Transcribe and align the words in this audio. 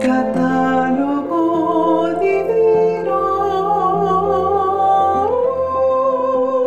Catálogo 0.00 1.38
divino. 2.20 3.18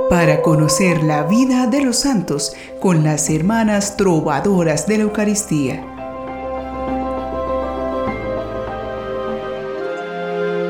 Para 0.09 0.41
conocer 0.41 1.03
la 1.03 1.23
vida 1.23 1.65
de 1.67 1.81
los 1.81 1.97
santos 1.97 2.53
con 2.79 3.03
las 3.03 3.29
hermanas 3.31 3.97
trovadoras 3.97 4.85
de 4.85 4.97
la 4.97 5.03
Eucaristía. 5.03 5.83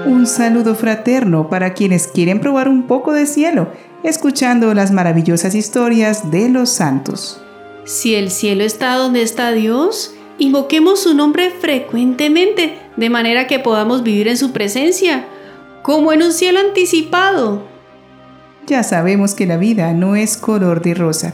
Un 0.06 0.26
saludo 0.26 0.76
fraterno 0.76 1.50
para 1.50 1.74
quienes 1.74 2.08
quieren 2.08 2.40
probar 2.40 2.70
un 2.70 2.88
poco 2.88 3.12
de 3.12 3.26
cielo, 3.26 3.68
escuchando 4.04 4.74
las 4.74 4.92
maravillosas 4.92 5.54
historias 5.54 6.32
de 6.32 6.48
los 6.48 6.70
santos. 6.70 7.42
Si 7.84 8.16
el 8.16 8.32
cielo 8.32 8.64
está 8.64 8.96
donde 8.96 9.22
está 9.22 9.52
Dios, 9.52 10.13
invoquemos 10.38 11.02
su 11.02 11.14
nombre 11.14 11.52
frecuentemente, 11.52 12.78
de 12.96 13.10
manera 13.10 13.48
que 13.48 13.60
podamos 13.60 14.04
vivir 14.04 14.28
en 14.28 14.38
su 14.38 14.52
presencia, 14.52 15.26
como 15.82 16.12
en 16.12 16.24
un 16.24 16.32
cielo 16.32 16.60
anticipado. 16.60 17.64
Ya 18.66 18.84
sabemos 18.84 19.36
que 19.36 19.46
la 19.46 19.58
vida 19.58 19.94
no 19.94 20.16
es 20.16 20.38
color 20.38 20.82
de 20.82 20.94
rosa, 20.94 21.34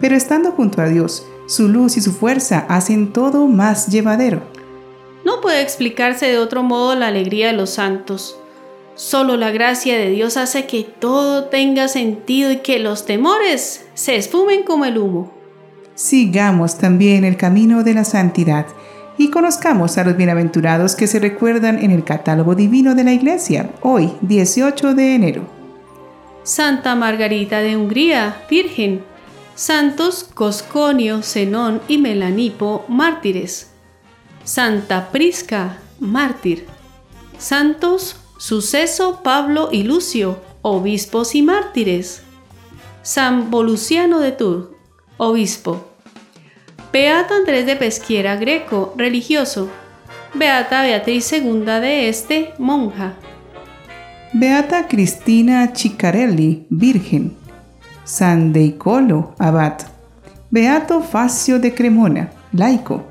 pero 0.00 0.16
estando 0.16 0.52
junto 0.52 0.80
a 0.80 0.88
Dios, 0.88 1.26
su 1.46 1.68
luz 1.68 1.96
y 1.96 2.00
su 2.00 2.12
fuerza 2.12 2.64
hacen 2.68 3.12
todo 3.12 3.46
más 3.46 3.88
llevadero. 3.88 4.42
No 5.24 5.40
puede 5.40 5.60
explicarse 5.62 6.26
de 6.26 6.38
otro 6.38 6.62
modo 6.62 6.94
la 6.94 7.08
alegría 7.08 7.48
de 7.48 7.52
los 7.54 7.70
santos. 7.70 8.36
Solo 8.94 9.36
la 9.36 9.50
gracia 9.50 9.98
de 9.98 10.10
Dios 10.10 10.36
hace 10.36 10.66
que 10.66 10.84
todo 10.84 11.44
tenga 11.44 11.88
sentido 11.88 12.52
y 12.52 12.58
que 12.58 12.78
los 12.78 13.04
temores 13.04 13.86
se 13.94 14.16
esfumen 14.16 14.62
como 14.62 14.84
el 14.84 14.98
humo. 14.98 15.39
Sigamos 16.00 16.78
también 16.78 17.24
el 17.24 17.36
camino 17.36 17.84
de 17.84 17.92
la 17.92 18.04
santidad 18.04 18.66
y 19.18 19.28
conozcamos 19.28 19.98
a 19.98 20.04
los 20.04 20.16
bienaventurados 20.16 20.96
que 20.96 21.06
se 21.06 21.18
recuerdan 21.18 21.78
en 21.78 21.90
el 21.90 22.04
catálogo 22.04 22.54
divino 22.54 22.94
de 22.94 23.04
la 23.04 23.12
Iglesia, 23.12 23.68
hoy 23.82 24.10
18 24.22 24.94
de 24.94 25.14
enero. 25.14 25.42
Santa 26.42 26.94
Margarita 26.96 27.58
de 27.58 27.76
Hungría, 27.76 28.34
Virgen. 28.48 29.02
Santos 29.54 30.24
Cosconio, 30.24 31.22
Zenón 31.22 31.82
y 31.86 31.98
Melanipo, 31.98 32.86
mártires. 32.88 33.70
Santa 34.42 35.10
Prisca, 35.10 35.80
mártir. 35.98 36.66
Santos 37.36 38.16
Suceso, 38.38 39.20
Pablo 39.22 39.68
y 39.70 39.82
Lucio, 39.82 40.40
obispos 40.62 41.34
y 41.34 41.42
mártires. 41.42 42.22
San 43.02 43.50
Voluciano 43.50 44.18
de 44.18 44.32
Tours, 44.32 44.68
obispo. 45.18 45.89
Beata 46.92 47.36
Andrés 47.36 47.66
de 47.66 47.76
Pesquiera, 47.76 48.34
greco, 48.34 48.94
religioso. 48.96 49.70
Beata 50.34 50.82
Beatriz 50.82 51.32
II 51.32 51.64
de 51.64 52.08
Este, 52.08 52.52
monja. 52.58 53.14
Beata 54.32 54.88
Cristina 54.88 55.70
Ciccarelli, 55.72 56.66
virgen. 56.68 57.36
San 58.02 58.52
Deicolo, 58.52 59.36
abad. 59.38 59.74
Beato 60.50 61.00
Facio 61.00 61.60
de 61.60 61.72
Cremona, 61.72 62.32
laico. 62.52 63.04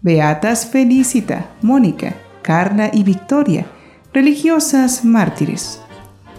Beatas 0.00 0.64
Felicita, 0.64 1.50
Mónica, 1.60 2.14
Carla 2.40 2.88
y 2.90 3.02
Victoria, 3.02 3.66
religiosas 4.14 5.04
mártires. 5.04 5.82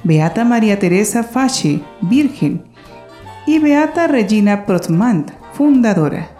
Beata 0.03 0.43
María 0.43 0.79
Teresa 0.79 1.21
Fasci, 1.21 1.83
Virgen. 2.01 2.63
Y 3.45 3.59
Beata 3.59 4.07
Regina 4.07 4.65
Protmant, 4.65 5.29
fundadora. 5.53 6.38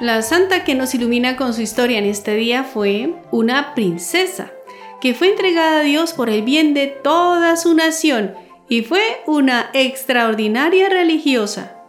La 0.00 0.22
santa 0.22 0.62
que 0.62 0.76
nos 0.76 0.94
ilumina 0.94 1.36
con 1.36 1.52
su 1.52 1.60
historia 1.60 1.98
en 1.98 2.04
este 2.04 2.36
día 2.36 2.62
fue 2.62 3.14
una 3.32 3.74
princesa 3.74 4.52
que 5.00 5.12
fue 5.12 5.30
entregada 5.30 5.80
a 5.80 5.82
Dios 5.82 6.12
por 6.12 6.30
el 6.30 6.42
bien 6.42 6.72
de 6.72 6.86
toda 6.86 7.56
su 7.56 7.74
nación 7.74 8.34
y 8.68 8.82
fue 8.82 9.00
una 9.26 9.70
extraordinaria 9.72 10.88
religiosa. 10.88 11.82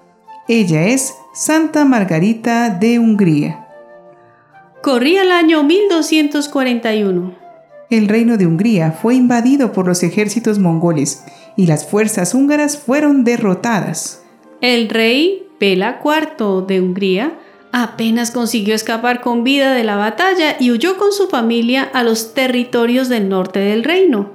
Ella 0.48 0.88
es 0.88 1.14
Santa 1.36 1.86
Margarita 1.86 2.72
de 2.72 2.98
Hungría. 2.98 3.68
Corría 4.82 5.22
el 5.22 5.32
año 5.32 5.62
1241. 5.64 7.36
El 7.92 8.08
reino 8.08 8.38
de 8.38 8.48
Hungría 8.48 8.92
fue 8.92 9.14
invadido 9.14 9.72
por 9.72 9.86
los 9.86 10.02
ejércitos 10.02 10.58
mongoles 10.58 11.26
y 11.56 11.68
las 11.68 11.86
fuerzas 11.86 12.34
húngaras 12.34 12.76
fueron 12.76 13.24
derrotadas. 13.24 14.24
El 14.62 14.90
rey 14.90 15.44
Pela 15.60 16.02
IV 16.04 16.66
de 16.66 16.82
Hungría 16.82 17.38
apenas 17.72 18.32
consiguió 18.32 18.76
escapar 18.76 19.22
con 19.22 19.44
vida 19.44 19.74
de 19.74 19.84
la 19.84 19.96
batalla 19.96 20.56
y 20.60 20.72
huyó 20.72 20.98
con 20.98 21.12
su 21.12 21.28
familia 21.28 21.84
a 21.84 22.04
los 22.04 22.34
territorios 22.34 23.10
del 23.10 23.30
norte 23.30 23.60
del 23.60 23.84
reino. 23.84 24.32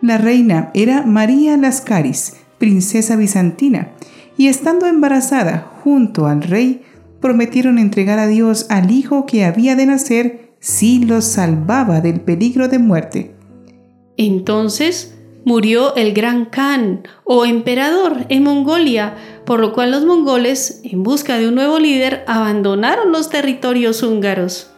La 0.00 0.18
reina 0.18 0.70
era 0.74 1.02
María 1.02 1.56
Lascaris, 1.56 2.36
princesa 2.58 3.16
bizantina, 3.16 3.92
y 4.36 4.48
estando 4.48 4.86
embarazada 4.86 5.72
junto 5.82 6.26
al 6.26 6.42
rey, 6.42 6.82
prometieron 7.20 7.78
entregar 7.78 8.18
a 8.18 8.26
Dios 8.26 8.66
al 8.68 8.90
hijo 8.90 9.26
que 9.26 9.44
había 9.44 9.76
de 9.76 9.86
nacer 9.86 10.54
si 10.58 11.04
los 11.04 11.24
salvaba 11.24 12.00
del 12.00 12.20
peligro 12.20 12.68
de 12.68 12.78
muerte. 12.78 13.34
Entonces 14.16 15.14
murió 15.44 15.94
el 15.96 16.12
gran 16.12 16.46
Khan 16.46 17.06
o 17.24 17.44
emperador 17.44 18.26
en 18.28 18.44
Mongolia, 18.44 19.14
por 19.44 19.60
lo 19.60 19.72
cual 19.72 19.90
los 19.90 20.04
mongoles, 20.04 20.80
en 20.84 21.02
busca 21.02 21.38
de 21.38 21.48
un 21.48 21.54
nuevo 21.54 21.78
líder, 21.78 22.24
abandonaron 22.26 23.12
los 23.12 23.30
territorios 23.30 24.02
húngaros. 24.02 24.70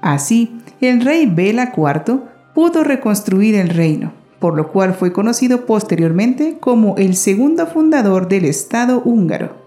Así, 0.00 0.52
el 0.80 1.00
rey 1.00 1.26
Bela 1.26 1.72
IV 1.76 2.20
pudo 2.54 2.84
reconstruir 2.84 3.54
el 3.54 3.70
reino, 3.70 4.12
por 4.38 4.54
lo 4.54 4.70
cual 4.70 4.94
fue 4.94 5.12
conocido 5.12 5.66
posteriormente 5.66 6.58
como 6.60 6.96
el 6.96 7.16
segundo 7.16 7.66
fundador 7.66 8.28
del 8.28 8.44
Estado 8.44 9.02
húngaro 9.04 9.64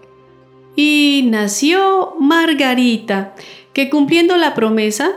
y 0.80 1.24
nació 1.24 2.14
Margarita, 2.20 3.34
que 3.72 3.90
cumpliendo 3.90 4.36
la 4.36 4.54
promesa, 4.54 5.10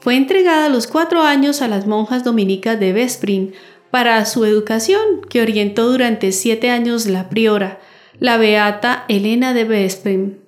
fue 0.00 0.16
entregada 0.16 0.66
a 0.66 0.68
los 0.68 0.86
cuatro 0.86 1.22
años 1.22 1.62
a 1.62 1.68
las 1.68 1.86
monjas 1.86 2.24
dominicas 2.24 2.78
de 2.78 2.92
Vesprin 2.92 3.54
para 3.90 4.24
su 4.24 4.44
educación, 4.44 5.00
que 5.28 5.40
orientó 5.40 5.90
durante 5.90 6.32
siete 6.32 6.70
años 6.70 7.06
la 7.06 7.28
priora, 7.28 7.78
la 8.18 8.36
beata 8.36 9.04
Elena 9.08 9.54
de 9.54 9.64
Vesprin. 9.64 10.38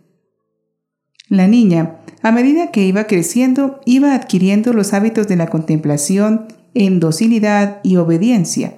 La 1.28 1.46
niña, 1.46 1.96
a 2.22 2.32
medida 2.32 2.70
que 2.70 2.84
iba 2.84 3.04
creciendo, 3.04 3.80
iba 3.86 4.14
adquiriendo 4.14 4.72
los 4.72 4.92
hábitos 4.92 5.28
de 5.28 5.36
la 5.36 5.46
contemplación 5.46 6.48
en 6.74 7.00
docilidad 7.00 7.80
y 7.82 7.96
obediencia, 7.96 8.74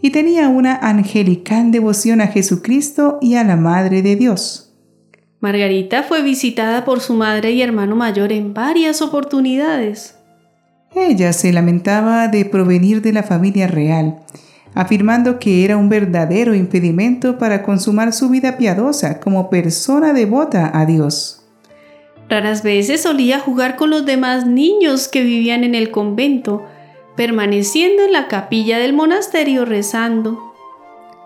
y 0.00 0.10
tenía 0.10 0.48
una 0.48 0.76
angelical 0.76 1.70
devoción 1.70 2.20
a 2.20 2.28
Jesucristo 2.28 3.18
y 3.20 3.34
a 3.34 3.44
la 3.44 3.56
Madre 3.56 4.02
de 4.02 4.16
Dios. 4.16 4.66
Margarita 5.40 6.02
fue 6.02 6.22
visitada 6.22 6.84
por 6.84 7.00
su 7.00 7.14
madre 7.14 7.52
y 7.52 7.62
hermano 7.62 7.94
mayor 7.96 8.32
en 8.32 8.54
varias 8.54 9.02
oportunidades. 9.02 10.15
Ella 10.96 11.34
se 11.34 11.52
lamentaba 11.52 12.26
de 12.28 12.46
provenir 12.46 13.02
de 13.02 13.12
la 13.12 13.22
familia 13.22 13.66
real, 13.66 14.16
afirmando 14.74 15.38
que 15.38 15.62
era 15.62 15.76
un 15.76 15.90
verdadero 15.90 16.54
impedimento 16.54 17.36
para 17.36 17.62
consumar 17.62 18.14
su 18.14 18.30
vida 18.30 18.56
piadosa 18.56 19.20
como 19.20 19.50
persona 19.50 20.14
devota 20.14 20.70
a 20.72 20.86
Dios. 20.86 21.42
Raras 22.30 22.62
veces 22.62 23.02
solía 23.02 23.38
jugar 23.40 23.76
con 23.76 23.90
los 23.90 24.06
demás 24.06 24.46
niños 24.46 25.06
que 25.06 25.22
vivían 25.22 25.64
en 25.64 25.74
el 25.74 25.90
convento, 25.90 26.64
permaneciendo 27.14 28.02
en 28.02 28.12
la 28.12 28.26
capilla 28.26 28.78
del 28.78 28.94
monasterio 28.94 29.66
rezando. 29.66 30.54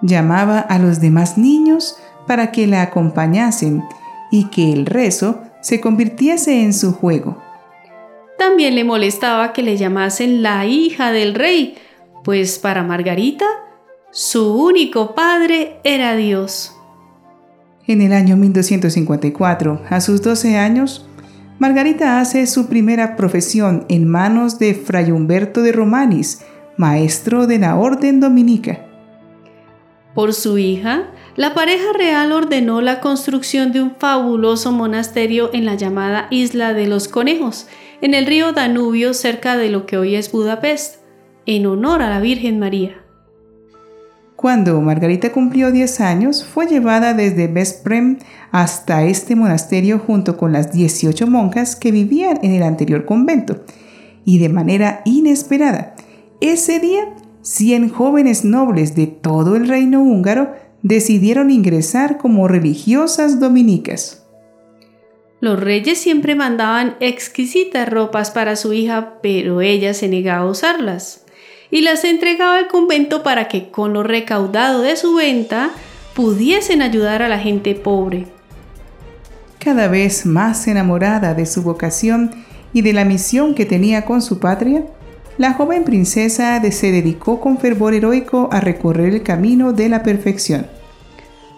Llamaba 0.03 0.59
a 0.59 0.81
los 0.81 1.01
demás 1.01 1.39
niños 1.39 1.97
para 2.27 2.51
que 2.51 2.67
la 2.67 2.83
acompañasen 2.83 3.85
y 4.33 4.51
que 4.51 4.73
el 4.73 4.85
rezo 4.85 5.43
se 5.61 5.81
convirtiese 5.81 6.65
en 6.65 6.75
su 6.75 6.93
juego. 6.93 7.50
También 8.41 8.75
le 8.75 8.85
molestaba 8.85 9.53
que 9.53 9.63
le 9.63 9.77
llamasen 9.77 10.43
la 10.43 10.65
hija 10.65 11.13
del 11.13 11.35
rey, 11.35 11.75
pues 12.25 12.59
para 12.59 12.83
Margarita 12.83 13.45
su 14.13 14.55
único 14.55 15.15
padre 15.15 15.77
era 15.85 16.17
Dios. 16.17 16.75
En 17.87 18.01
el 18.01 18.15
año 18.15 18.39
1254, 18.39 19.83
a 19.91 20.01
sus 20.01 20.23
12 20.23 20.57
años, 20.57 21.07
Margarita 21.59 22.19
hace 22.19 22.47
su 22.47 22.67
primera 22.67 23.15
profesión 23.15 23.85
en 23.91 24.09
manos 24.09 24.59
de 24.59 24.73
Fray 24.73 25.11
Humberto 25.11 25.61
de 25.61 25.73
Romanis, 25.73 26.41
maestro 26.79 27.47
de 27.47 27.59
la 27.59 27.77
Orden 27.77 28.21
Dominica. 28.21 28.87
Por 30.15 30.35
su 30.35 30.59
hija, 30.59 31.11
la 31.37 31.55
pareja 31.55 31.93
real 31.97 32.33
ordenó 32.33 32.81
la 32.81 33.01
construcción 33.01 33.71
de 33.71 33.81
un 33.81 33.95
fabuloso 33.97 34.73
monasterio 34.73 35.51
en 35.53 35.65
la 35.65 35.77
llamada 35.77 36.27
Isla 36.31 36.75
de 36.75 36.89
los 36.89 37.07
Conejos, 37.07 37.69
en 38.01 38.15
el 38.15 38.27
río 38.27 38.53
Danubio 38.53 39.15
cerca 39.15 39.57
de 39.57 39.71
lo 39.71 39.87
que 39.87 39.97
hoy 39.97 40.17
es 40.17 40.33
Budapest, 40.33 40.97
en 41.47 41.67
honor 41.67 42.03
a 42.03 42.11
la 42.11 42.21
Virgen 42.21 42.59
María. 42.59 43.05
Cuando 44.35 44.81
Margarita 44.81 45.33
cumplió 45.33 45.71
10 45.71 46.01
años, 46.01 46.45
fue 46.45 46.67
llevada 46.67 47.13
desde 47.13 47.47
Vesprem 47.47 48.19
hasta 48.51 49.05
este 49.05 49.37
monasterio 49.37 49.99
junto 49.99 50.39
con 50.39 50.53
las 50.53 50.73
18 50.73 51.27
monjas 51.27 51.77
que 51.77 51.93
vivían 51.93 52.39
en 52.43 52.53
el 52.53 52.63
anterior 52.63 53.05
convento, 53.05 53.65
y 54.25 54.39
de 54.39 54.49
manera 54.49 55.03
inesperada. 55.05 55.95
Ese 56.41 56.81
día, 56.81 57.05
100 57.43 57.89
jóvenes 57.89 58.45
nobles 58.45 58.95
de 58.95 59.07
todo 59.07 59.57
el 59.57 59.67
reino 59.67 60.03
húngaro 60.03 60.55
decidieron 60.83 61.51
ingresar 61.51 62.19
como 62.19 62.49
religiosas 62.49 63.41
dominicas. 63.41 64.27
Los 65.41 65.59
reyes 65.59 65.99
siempre 65.99 66.35
mandaban 66.35 66.97
exquisitas 67.01 67.89
ropas 67.89 68.31
para 68.31 68.57
su 68.57 68.75
hija, 68.75 69.15
pero 69.23 69.63
ella 69.63 69.95
se 69.95 70.09
negaba 70.09 70.43
a 70.43 70.51
usarlas 70.51 71.25
y 71.71 71.81
las 71.81 72.05
entregaba 72.05 72.59
al 72.59 72.69
convento 72.69 73.23
para 73.23 73.49
que 73.49 73.71
con 73.71 73.95
lo 73.95 74.03
recaudado 74.03 74.83
de 74.83 74.97
su 74.97 75.15
venta 75.15 75.71
pudiesen 76.15 76.83
ayudar 76.83 77.23
a 77.23 77.29
la 77.29 77.39
gente 77.39 77.75
pobre. 77.75 78.27
Cada 79.59 79.89
vez 79.89 80.27
más 80.27 80.67
enamorada 80.69 81.33
de 81.33 81.47
su 81.47 81.63
vocación 81.63 82.33
y 82.75 82.83
de 82.83 82.93
la 82.93 83.05
misión 83.05 83.55
que 83.55 83.65
tenía 83.65 84.05
con 84.05 84.21
su 84.21 84.41
patria, 84.41 84.85
la 85.41 85.55
joven 85.55 85.85
princesa 85.85 86.61
se 86.71 86.93
dedicó 86.93 87.41
con 87.41 87.57
fervor 87.57 87.95
heroico 87.95 88.51
a 88.53 88.61
recorrer 88.61 89.15
el 89.15 89.23
camino 89.23 89.73
de 89.73 89.89
la 89.89 90.03
perfección. 90.03 90.67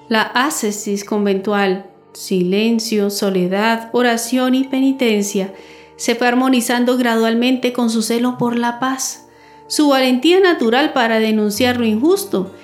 La 0.08 0.22
ascesis 0.22 1.02
conventual, 1.02 1.86
silencio, 2.12 3.10
soledad, 3.10 3.90
oración 3.92 4.54
y 4.54 4.62
penitencia, 4.68 5.52
se 5.96 6.14
fue 6.14 6.28
armonizando 6.28 6.96
gradualmente 6.96 7.72
con 7.72 7.90
su 7.90 8.02
celo 8.02 8.38
por 8.38 8.56
la 8.56 8.78
paz, 8.78 9.26
su 9.66 9.88
valentía 9.88 10.38
natural 10.38 10.92
para 10.92 11.18
denunciar 11.18 11.78
lo 11.78 11.84
injusto 11.84 12.54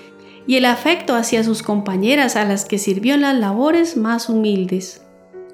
y 0.47 0.55
el 0.55 0.67
afecto 0.67 1.17
hacia 1.17 1.43
sus 1.43 1.65
compañeras 1.65 2.37
a 2.37 2.45
las 2.45 2.65
que 2.65 2.79
sirvió 2.79 3.15
en 3.15 3.23
las 3.23 3.35
labores 3.37 3.97
más 3.97 4.29
humildes. 4.29 5.03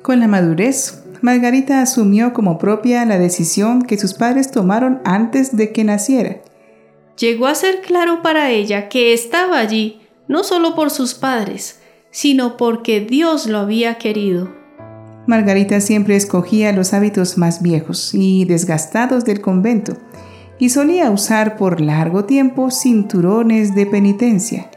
Con 0.02 0.20
la 0.20 0.28
madurez, 0.28 1.03
Margarita 1.24 1.80
asumió 1.80 2.34
como 2.34 2.58
propia 2.58 3.02
la 3.06 3.16
decisión 3.16 3.80
que 3.80 3.96
sus 3.96 4.12
padres 4.12 4.50
tomaron 4.50 5.00
antes 5.06 5.56
de 5.56 5.72
que 5.72 5.82
naciera. 5.82 6.42
Llegó 7.18 7.46
a 7.46 7.54
ser 7.54 7.80
claro 7.80 8.20
para 8.20 8.50
ella 8.50 8.90
que 8.90 9.14
estaba 9.14 9.58
allí 9.58 10.02
no 10.28 10.44
solo 10.44 10.74
por 10.74 10.90
sus 10.90 11.14
padres, 11.14 11.80
sino 12.10 12.58
porque 12.58 13.00
Dios 13.00 13.46
lo 13.46 13.56
había 13.56 13.96
querido. 13.96 14.54
Margarita 15.26 15.80
siempre 15.80 16.14
escogía 16.14 16.72
los 16.72 16.92
hábitos 16.92 17.38
más 17.38 17.62
viejos 17.62 18.10
y 18.12 18.44
desgastados 18.44 19.24
del 19.24 19.40
convento 19.40 19.96
y 20.58 20.68
solía 20.68 21.10
usar 21.10 21.56
por 21.56 21.80
largo 21.80 22.26
tiempo 22.26 22.70
cinturones 22.70 23.74
de 23.74 23.86
penitencia. 23.86 24.70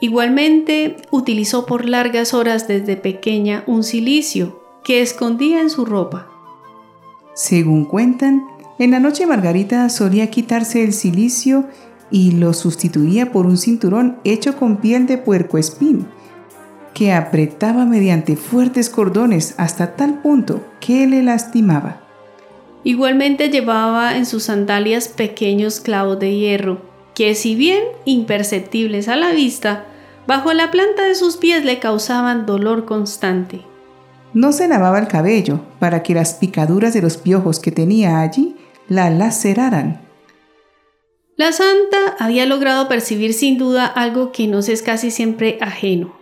Igualmente 0.00 0.98
utilizó 1.10 1.66
por 1.66 1.84
largas 1.84 2.32
horas 2.32 2.68
desde 2.68 2.96
pequeña 2.96 3.64
un 3.66 3.82
cilicio 3.82 4.59
que 4.84 5.02
escondía 5.02 5.60
en 5.60 5.70
su 5.70 5.84
ropa. 5.84 6.28
Según 7.34 7.84
cuentan, 7.84 8.44
en 8.78 8.90
la 8.90 9.00
noche 9.00 9.26
Margarita 9.26 9.88
solía 9.88 10.30
quitarse 10.30 10.82
el 10.82 10.92
cilicio 10.92 11.66
y 12.10 12.32
lo 12.32 12.52
sustituía 12.52 13.30
por 13.30 13.46
un 13.46 13.56
cinturón 13.56 14.18
hecho 14.24 14.56
con 14.56 14.78
piel 14.78 15.06
de 15.06 15.18
puercoespín, 15.18 16.06
que 16.94 17.12
apretaba 17.12 17.84
mediante 17.84 18.36
fuertes 18.36 18.90
cordones 18.90 19.54
hasta 19.58 19.96
tal 19.96 20.20
punto 20.20 20.64
que 20.80 21.06
le 21.06 21.22
lastimaba. 21.22 22.00
Igualmente 22.82 23.50
llevaba 23.50 24.16
en 24.16 24.26
sus 24.26 24.44
sandalias 24.44 25.08
pequeños 25.08 25.80
clavos 25.80 26.18
de 26.18 26.36
hierro, 26.36 26.80
que 27.14 27.34
si 27.34 27.54
bien 27.54 27.82
imperceptibles 28.06 29.08
a 29.08 29.16
la 29.16 29.32
vista, 29.32 29.84
bajo 30.26 30.52
la 30.52 30.70
planta 30.70 31.04
de 31.04 31.14
sus 31.14 31.36
pies 31.36 31.64
le 31.64 31.78
causaban 31.78 32.46
dolor 32.46 32.86
constante. 32.86 33.69
No 34.32 34.52
se 34.52 34.68
lavaba 34.68 34.98
el 34.98 35.08
cabello 35.08 35.60
para 35.78 36.02
que 36.02 36.14
las 36.14 36.34
picaduras 36.34 36.94
de 36.94 37.02
los 37.02 37.16
piojos 37.16 37.58
que 37.58 37.72
tenía 37.72 38.20
allí 38.20 38.56
la 38.88 39.10
laceraran. 39.10 40.00
La 41.36 41.52
santa 41.52 42.16
había 42.18 42.44
logrado 42.44 42.86
percibir 42.86 43.32
sin 43.32 43.56
duda 43.56 43.86
algo 43.86 44.30
que 44.30 44.46
nos 44.46 44.68
es 44.68 44.82
casi 44.82 45.10
siempre 45.10 45.58
ajeno, 45.60 46.14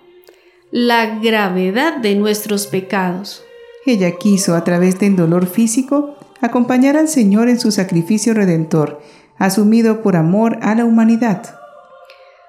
la 0.71 1.19
gravedad 1.19 1.97
de 1.97 2.15
nuestros 2.15 2.67
pecados. 2.69 3.43
Ella 3.85 4.13
quiso, 4.13 4.55
a 4.55 4.65
través 4.65 5.01
del 5.01 5.17
dolor 5.17 5.47
físico, 5.47 6.17
acompañar 6.41 6.97
al 6.97 7.09
Señor 7.09 7.49
en 7.49 7.59
su 7.59 7.73
sacrificio 7.73 8.33
redentor, 8.33 9.03
asumido 9.39 10.03
por 10.03 10.15
amor 10.15 10.59
a 10.63 10.75
la 10.75 10.85
humanidad. 10.85 11.58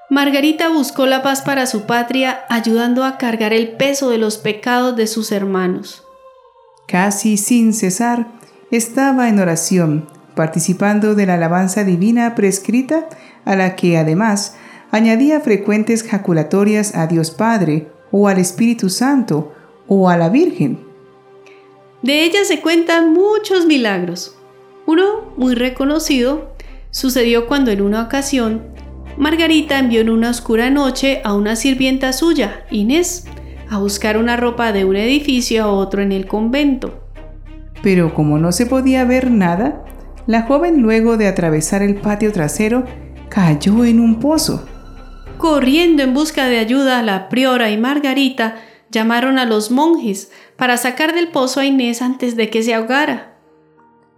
Margarita 0.10 0.70
buscó 0.70 1.06
la 1.06 1.22
paz 1.22 1.44
para 1.44 1.68
su 1.68 1.86
patria 1.86 2.42
ayudando 2.50 3.04
a 3.04 3.20
cargar 3.20 3.54
el 3.54 3.74
peso 3.74 4.10
de 4.10 4.18
los 4.18 4.40
pecados 4.40 4.96
de 4.96 5.06
sus 5.06 5.32
hermanos. 5.32 6.04
Casi 6.88 7.38
sin 7.38 7.74
cesar, 7.74 8.32
estaba 8.72 9.30
en 9.30 9.40
oración, 9.40 10.10
participando 10.36 11.14
de 11.14 11.28
la 11.28 11.36
alabanza 11.36 11.84
divina 11.84 12.34
prescrita, 12.34 13.08
a 13.46 13.56
la 13.56 13.76
que 13.76 13.98
además 13.98 14.56
añadía 14.90 15.42
frecuentes 15.42 16.02
jaculatorias 16.02 16.96
a 16.96 17.06
Dios 17.06 17.30
Padre, 17.30 17.92
o 18.12 18.28
al 18.28 18.40
Espíritu 18.40 18.90
Santo, 18.90 19.54
o 19.88 20.10
a 20.10 20.18
la 20.18 20.30
Virgen. 20.30 20.80
De 22.02 22.24
ella 22.24 22.46
se 22.46 22.62
cuentan 22.62 23.14
muchos 23.14 23.68
milagros. 23.68 24.36
Uno, 24.88 25.34
muy 25.38 25.54
reconocido, 25.54 26.56
sucedió 26.90 27.46
cuando 27.46 27.70
en 27.70 27.82
una 27.82 28.02
ocasión 28.02 28.64
Margarita 29.20 29.78
envió 29.78 30.00
en 30.00 30.10
una 30.10 30.30
oscura 30.30 30.70
noche 30.70 31.20
a 31.26 31.34
una 31.34 31.58
sirvienta 31.58 32.14
suya, 32.14 32.64
Inés, 32.72 33.26
a 33.70 33.78
buscar 33.78 34.18
una 34.18 34.38
ropa 34.38 34.72
de 34.72 34.86
un 34.86 34.96
edificio 34.96 35.62
a 35.62 35.68
otro 35.68 36.02
en 36.02 36.14
el 36.14 36.26
convento. 36.26 37.04
Pero 37.84 38.14
como 38.14 38.40
no 38.40 38.54
se 38.54 38.66
podía 38.66 39.04
ver 39.04 39.30
nada, 39.30 39.84
la 40.26 40.44
joven 40.44 40.82
luego 40.82 41.18
de 41.18 41.28
atravesar 41.28 41.82
el 41.82 41.96
patio 41.96 42.32
trasero 42.32 42.86
cayó 43.28 43.84
en 43.84 44.00
un 44.00 44.22
pozo. 44.22 44.66
Corriendo 45.38 46.02
en 46.02 46.14
busca 46.14 46.48
de 46.48 46.58
ayuda, 46.58 47.04
la 47.04 47.28
priora 47.28 47.70
y 47.72 47.78
Margarita 47.78 48.56
llamaron 48.90 49.38
a 49.38 49.44
los 49.44 49.70
monjes 49.70 50.32
para 50.56 50.78
sacar 50.78 51.14
del 51.14 51.28
pozo 51.28 51.60
a 51.60 51.66
Inés 51.66 52.02
antes 52.02 52.38
de 52.38 52.50
que 52.50 52.64
se 52.64 52.74
ahogara. 52.74 53.34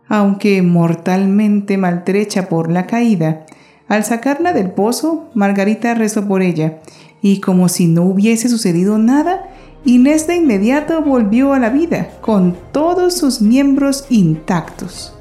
Aunque 0.07 0.61
mortalmente 0.61 1.77
maltrecha 1.77 2.47
por 2.49 2.71
la 2.71 2.85
caída, 2.85 3.47
al 3.91 4.03
sacarla 4.05 4.53
del 4.53 4.71
pozo, 4.71 5.29
Margarita 5.33 5.93
rezó 5.93 6.25
por 6.25 6.41
ella, 6.41 6.79
y 7.21 7.41
como 7.41 7.67
si 7.67 7.87
no 7.87 8.03
hubiese 8.03 8.47
sucedido 8.47 8.97
nada, 8.97 9.49
Inés 9.83 10.27
de 10.27 10.37
inmediato 10.37 11.01
volvió 11.01 11.51
a 11.51 11.59
la 11.59 11.69
vida, 11.69 12.09
con 12.21 12.55
todos 12.71 13.17
sus 13.17 13.41
miembros 13.41 14.05
intactos. 14.09 15.13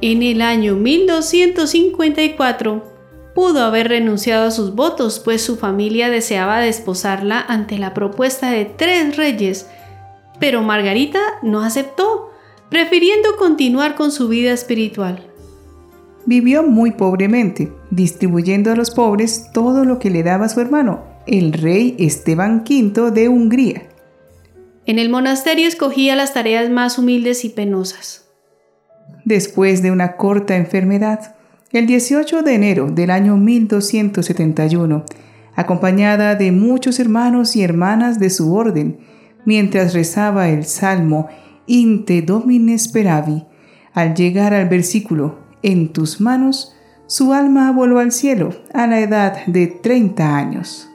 En 0.00 0.24
el 0.24 0.42
año 0.42 0.74
1254, 0.74 2.92
pudo 3.36 3.62
haber 3.62 3.86
renunciado 3.86 4.48
a 4.48 4.50
sus 4.50 4.74
votos, 4.74 5.20
pues 5.20 5.44
su 5.44 5.56
familia 5.56 6.10
deseaba 6.10 6.58
desposarla 6.58 7.40
ante 7.40 7.78
la 7.78 7.94
propuesta 7.94 8.50
de 8.50 8.64
tres 8.64 9.16
reyes, 9.16 9.68
pero 10.40 10.62
Margarita 10.62 11.20
no 11.40 11.60
aceptó, 11.60 12.32
prefiriendo 12.68 13.36
continuar 13.36 13.94
con 13.94 14.10
su 14.10 14.26
vida 14.26 14.52
espiritual. 14.52 15.31
Vivió 16.24 16.62
muy 16.62 16.92
pobremente, 16.92 17.72
distribuyendo 17.90 18.70
a 18.70 18.76
los 18.76 18.92
pobres 18.92 19.50
todo 19.52 19.84
lo 19.84 19.98
que 19.98 20.10
le 20.10 20.22
daba 20.22 20.48
su 20.48 20.60
hermano, 20.60 21.04
el 21.26 21.52
rey 21.52 21.96
Esteban 21.98 22.64
V 22.68 23.10
de 23.10 23.28
Hungría. 23.28 23.82
En 24.86 24.98
el 24.98 25.10
monasterio 25.10 25.66
escogía 25.66 26.16
las 26.16 26.32
tareas 26.32 26.70
más 26.70 26.98
humildes 26.98 27.44
y 27.44 27.48
penosas. 27.48 28.28
Después 29.24 29.82
de 29.82 29.90
una 29.90 30.16
corta 30.16 30.56
enfermedad, 30.56 31.36
el 31.72 31.86
18 31.86 32.42
de 32.42 32.54
enero 32.54 32.90
del 32.90 33.10
año 33.10 33.36
1271, 33.36 35.04
acompañada 35.54 36.34
de 36.34 36.52
muchos 36.52 37.00
hermanos 37.00 37.56
y 37.56 37.62
hermanas 37.62 38.18
de 38.18 38.30
su 38.30 38.54
orden, 38.54 38.98
mientras 39.44 39.94
rezaba 39.94 40.48
el 40.48 40.64
salmo 40.64 41.28
Inte 41.66 42.22
Domine 42.22 42.78
Speravi, 42.78 43.44
al 43.92 44.14
llegar 44.14 44.54
al 44.54 44.68
versículo 44.68 45.41
en 45.62 45.92
tus 45.92 46.20
manos, 46.20 46.74
su 47.06 47.32
alma 47.32 47.72
voló 47.72 47.98
al 47.98 48.12
cielo 48.12 48.54
a 48.72 48.86
la 48.86 49.00
edad 49.00 49.44
de 49.46 49.66
30 49.66 50.36
años. 50.36 50.88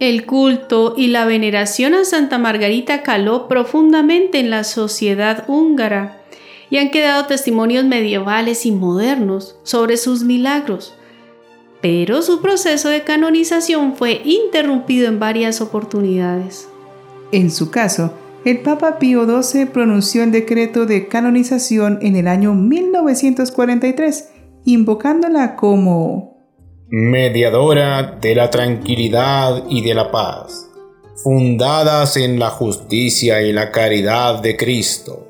El 0.00 0.26
culto 0.26 0.94
y 0.96 1.08
la 1.08 1.24
veneración 1.24 1.94
a 1.94 2.04
Santa 2.04 2.38
Margarita 2.38 3.02
caló 3.02 3.48
profundamente 3.48 4.38
en 4.38 4.50
la 4.50 4.64
sociedad 4.64 5.44
húngara 5.48 6.20
y 6.68 6.78
han 6.78 6.90
quedado 6.90 7.26
testimonios 7.26 7.84
medievales 7.84 8.66
y 8.66 8.72
modernos 8.72 9.56
sobre 9.62 9.96
sus 9.96 10.24
milagros. 10.24 10.94
Pero 11.80 12.22
su 12.22 12.40
proceso 12.40 12.88
de 12.88 13.02
canonización 13.02 13.96
fue 13.96 14.20
interrumpido 14.24 15.06
en 15.06 15.20
varias 15.20 15.60
oportunidades. 15.60 16.68
En 17.30 17.50
su 17.50 17.70
caso, 17.70 18.14
el 18.44 18.60
Papa 18.60 18.98
Pío 18.98 19.24
XII 19.24 19.66
pronunció 19.66 20.22
el 20.22 20.30
decreto 20.30 20.84
de 20.84 21.08
canonización 21.08 21.98
en 22.02 22.14
el 22.16 22.28
año 22.28 22.54
1943, 22.54 24.28
invocándola 24.66 25.56
como 25.56 26.34
mediadora 26.88 28.18
de 28.20 28.34
la 28.34 28.50
tranquilidad 28.50 29.64
y 29.70 29.82
de 29.82 29.94
la 29.94 30.10
paz, 30.10 30.70
fundadas 31.22 32.18
en 32.18 32.38
la 32.38 32.50
justicia 32.50 33.40
y 33.40 33.52
la 33.52 33.72
caridad 33.72 34.42
de 34.42 34.56
Cristo, 34.56 35.26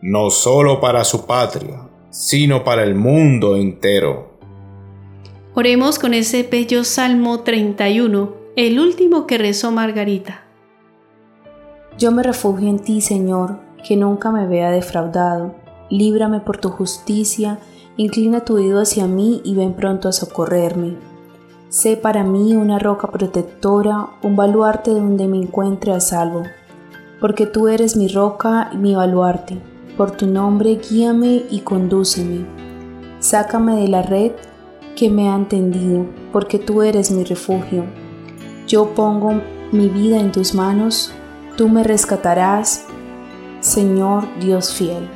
no 0.00 0.30
solo 0.30 0.80
para 0.80 1.04
su 1.04 1.26
patria, 1.26 1.88
sino 2.10 2.64
para 2.64 2.82
el 2.84 2.94
mundo 2.94 3.56
entero. 3.56 4.38
Oremos 5.52 5.98
con 5.98 6.14
ese 6.14 6.42
bello 6.42 6.84
Salmo 6.84 7.40
31, 7.40 8.34
el 8.56 8.80
último 8.80 9.26
que 9.26 9.36
rezó 9.36 9.70
Margarita. 9.72 10.45
Yo 11.98 12.12
me 12.12 12.22
refugio 12.22 12.68
en 12.68 12.78
ti, 12.78 13.00
Señor, 13.00 13.58
que 13.86 13.96
nunca 13.96 14.30
me 14.30 14.46
vea 14.46 14.70
defraudado. 14.70 15.54
Líbrame 15.88 16.40
por 16.40 16.58
tu 16.58 16.68
justicia, 16.68 17.58
inclina 17.96 18.40
tu 18.40 18.56
oído 18.56 18.80
hacia 18.82 19.06
mí 19.06 19.40
y 19.44 19.54
ven 19.54 19.72
pronto 19.72 20.06
a 20.08 20.12
socorrerme. 20.12 20.96
Sé 21.70 21.96
para 21.96 22.22
mí 22.22 22.54
una 22.54 22.78
roca 22.78 23.08
protectora, 23.08 24.10
un 24.22 24.36
baluarte 24.36 24.90
donde 24.90 25.26
me 25.26 25.38
encuentre 25.38 25.92
a 25.92 26.00
salvo. 26.00 26.42
Porque 27.18 27.46
tú 27.46 27.66
eres 27.68 27.96
mi 27.96 28.08
roca 28.08 28.68
y 28.74 28.76
mi 28.76 28.94
baluarte. 28.94 29.58
Por 29.96 30.10
tu 30.10 30.26
nombre 30.26 30.78
guíame 30.90 31.44
y 31.50 31.60
condúceme. 31.60 32.44
Sácame 33.20 33.76
de 33.76 33.88
la 33.88 34.02
red 34.02 34.32
que 34.96 35.08
me 35.08 35.30
ha 35.30 35.48
tendido, 35.48 36.04
porque 36.30 36.58
tú 36.58 36.82
eres 36.82 37.10
mi 37.10 37.24
refugio. 37.24 37.84
Yo 38.66 38.94
pongo 38.94 39.40
mi 39.72 39.88
vida 39.88 40.20
en 40.20 40.30
tus 40.30 40.54
manos, 40.54 41.14
tú 41.56 41.68
me 41.68 41.82
rescatarás, 41.82 42.84
Señor 43.60 44.26
Dios 44.40 44.74
fiel. 44.74 45.08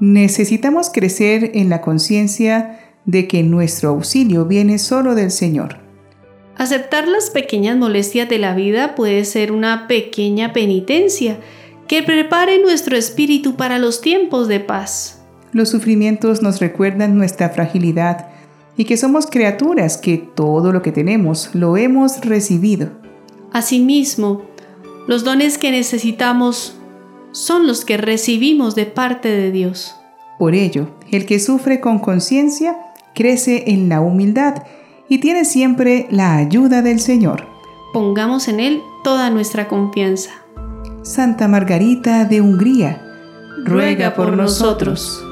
Necesitamos 0.00 0.90
crecer 0.90 1.52
en 1.54 1.68
la 1.68 1.82
conciencia 1.82 2.80
de 3.04 3.28
que 3.28 3.42
nuestro 3.42 3.90
auxilio 3.90 4.46
viene 4.46 4.78
solo 4.78 5.14
del 5.14 5.30
Señor. 5.30 5.76
Aceptar 6.56 7.06
las 7.06 7.30
pequeñas 7.30 7.76
molestias 7.76 8.28
de 8.28 8.38
la 8.38 8.54
vida 8.54 8.94
puede 8.94 9.24
ser 9.24 9.52
una 9.52 9.86
pequeña 9.86 10.52
penitencia 10.52 11.38
que 11.86 12.02
prepare 12.02 12.60
nuestro 12.60 12.96
espíritu 12.96 13.56
para 13.56 13.78
los 13.78 14.00
tiempos 14.00 14.48
de 14.48 14.60
paz. 14.60 15.22
Los 15.52 15.68
sufrimientos 15.68 16.42
nos 16.42 16.60
recuerdan 16.60 17.16
nuestra 17.16 17.50
fragilidad 17.50 18.28
y 18.76 18.84
que 18.84 18.96
somos 18.96 19.26
criaturas 19.26 19.98
que 19.98 20.16
todo 20.18 20.72
lo 20.72 20.80
que 20.80 20.92
tenemos 20.92 21.50
lo 21.54 21.76
hemos 21.76 22.20
recibido. 22.20 22.90
Asimismo, 23.52 24.42
los 25.06 25.24
dones 25.24 25.58
que 25.58 25.70
necesitamos 25.70 26.76
son 27.32 27.66
los 27.66 27.84
que 27.84 27.96
recibimos 27.96 28.74
de 28.74 28.86
parte 28.86 29.28
de 29.28 29.50
Dios. 29.50 29.94
Por 30.38 30.54
ello, 30.54 30.88
el 31.10 31.26
que 31.26 31.38
sufre 31.38 31.80
con 31.80 31.98
conciencia 31.98 32.76
crece 33.14 33.64
en 33.68 33.88
la 33.88 34.00
humildad 34.00 34.64
y 35.08 35.18
tiene 35.18 35.44
siempre 35.44 36.06
la 36.10 36.36
ayuda 36.36 36.82
del 36.82 37.00
Señor. 37.00 37.46
Pongamos 37.92 38.48
en 38.48 38.60
Él 38.60 38.80
toda 39.04 39.30
nuestra 39.30 39.68
confianza. 39.68 40.30
Santa 41.02 41.48
Margarita 41.48 42.24
de 42.24 42.40
Hungría, 42.40 43.02
ruega 43.64 44.14
por 44.14 44.36
nosotros. 44.36 45.24